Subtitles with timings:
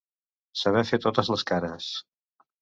[0.61, 1.93] Saber fer totes les cares.